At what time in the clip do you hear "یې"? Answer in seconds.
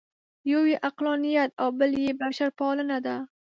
0.69-0.75, 2.03-2.11